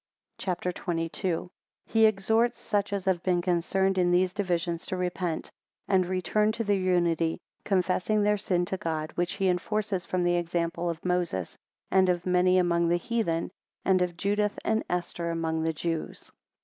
[0.39, 1.31] CHAPTER XXII.
[1.35, 1.49] 1
[1.85, 5.51] He exhorts such as have been concerned in these divisions to repent,
[5.87, 10.23] and return to their unity, confessing their sin to God, 7 which he enforces from
[10.23, 11.55] the example of Moses,
[11.91, 13.51] 10 and of many among the heathen,
[13.85, 16.31] 23 and of Judith and Esther among the Jews.